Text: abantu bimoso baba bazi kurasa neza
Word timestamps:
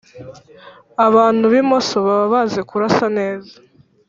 abantu 1.07 1.43
bimoso 1.53 1.95
baba 2.05 2.25
bazi 2.33 2.59
kurasa 2.69 3.05
neza 3.17 3.53